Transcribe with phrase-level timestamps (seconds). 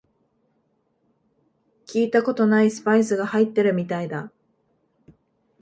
[1.85, 4.31] 聞いたことないスパイスが入ってるみたいだ